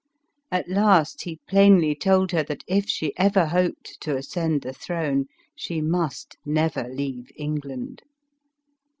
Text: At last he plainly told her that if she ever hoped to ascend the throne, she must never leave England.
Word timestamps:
At 0.51 0.67
last 0.67 1.25
he 1.25 1.41
plainly 1.47 1.93
told 1.93 2.31
her 2.31 2.41
that 2.45 2.63
if 2.65 2.89
she 2.89 3.13
ever 3.17 3.45
hoped 3.45 3.99
to 4.01 4.17
ascend 4.17 4.63
the 4.63 4.73
throne, 4.73 5.27
she 5.55 5.79
must 5.79 6.37
never 6.43 6.89
leave 6.89 7.29
England. 7.35 8.01